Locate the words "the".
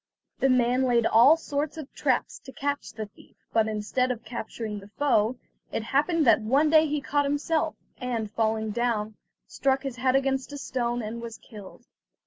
0.39-0.49, 2.93-3.05, 4.79-4.87